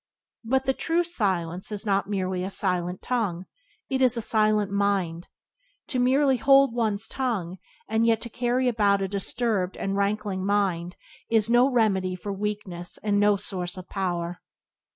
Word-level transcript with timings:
But 0.43 0.65
the 0.65 0.73
true 0.73 1.03
silence 1.03 1.71
is 1.71 1.85
not 1.85 2.09
merely 2.09 2.43
a 2.43 2.49
silent 2.49 3.03
tongue; 3.03 3.45
it 3.87 4.01
is 4.01 4.17
a 4.17 4.21
silent 4.23 4.71
mind. 4.71 5.27
To 5.89 5.99
merely 5.99 6.37
hold 6.37 6.73
one's 6.73 7.07
tongue, 7.07 7.59
and 7.87 8.03
yet 8.03 8.19
to 8.21 8.29
carry 8.31 8.67
about 8.67 9.03
a 9.03 9.07
disturbed 9.07 9.77
and 9.77 9.95
rankling 9.95 10.43
mind, 10.43 10.95
is 11.29 11.51
no 11.51 11.69
remedy 11.69 12.15
for 12.15 12.33
weakness 12.33 12.97
and 13.03 13.19
no 13.19 13.35
source 13.35 13.77
of 13.77 13.89
power. 13.89 14.41